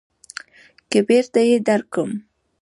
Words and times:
چې 0.89 0.99
بېرته 1.07 1.39
يې 1.49 1.57
درکم. 1.67 2.09